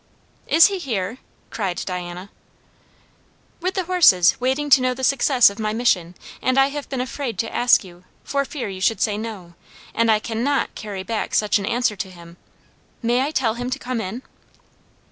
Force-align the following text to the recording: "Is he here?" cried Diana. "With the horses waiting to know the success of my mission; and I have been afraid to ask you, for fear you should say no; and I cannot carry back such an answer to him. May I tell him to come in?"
"Is 0.47 0.65
he 0.65 0.79
here?" 0.79 1.19
cried 1.51 1.83
Diana. 1.85 2.31
"With 3.59 3.75
the 3.75 3.83
horses 3.83 4.35
waiting 4.41 4.67
to 4.71 4.81
know 4.81 4.95
the 4.95 5.03
success 5.03 5.51
of 5.51 5.59
my 5.59 5.73
mission; 5.73 6.15
and 6.41 6.57
I 6.57 6.69
have 6.69 6.89
been 6.89 7.01
afraid 7.01 7.37
to 7.37 7.55
ask 7.55 7.83
you, 7.83 8.03
for 8.23 8.43
fear 8.43 8.67
you 8.67 8.81
should 8.81 8.99
say 8.99 9.15
no; 9.15 9.53
and 9.93 10.09
I 10.09 10.17
cannot 10.17 10.73
carry 10.73 11.03
back 11.03 11.35
such 11.35 11.59
an 11.59 11.67
answer 11.67 11.95
to 11.97 12.09
him. 12.09 12.37
May 13.03 13.21
I 13.21 13.29
tell 13.29 13.53
him 13.53 13.69
to 13.69 13.77
come 13.77 14.01
in?" 14.01 14.23